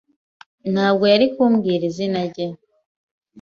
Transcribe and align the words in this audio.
Ntabwo 0.73 1.03
yari 1.11 1.25
kumbwira 1.33 1.83
izina 1.91 2.19
rye. 2.29 2.47